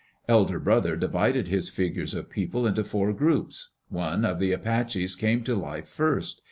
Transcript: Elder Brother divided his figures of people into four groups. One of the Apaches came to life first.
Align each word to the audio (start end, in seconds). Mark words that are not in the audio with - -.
Elder 0.27 0.57
Brother 0.59 0.95
divided 0.95 1.47
his 1.47 1.69
figures 1.69 2.15
of 2.15 2.27
people 2.31 2.65
into 2.65 2.83
four 2.83 3.13
groups. 3.13 3.69
One 3.89 4.25
of 4.25 4.39
the 4.39 4.51
Apaches 4.51 5.15
came 5.15 5.43
to 5.43 5.53
life 5.55 5.87
first. 5.87 6.39